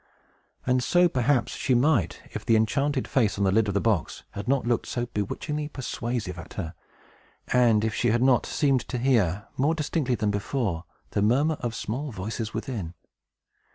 [0.65, 4.23] And so perhaps she might, if the enchanted face on the lid of the box
[4.31, 6.73] had not looked so bewitchingly persuasive at her,
[7.49, 11.75] and if she had not seemed to hear, more distinctly than before, the murmur of
[11.75, 12.95] small voices within.